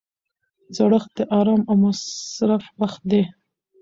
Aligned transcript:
زړښت 0.75 1.11
د 1.17 1.19
ارام 1.39 1.61
او 1.69 1.75
مصرف 1.83 2.63
وخت 2.81 3.01
دی. 3.11 3.21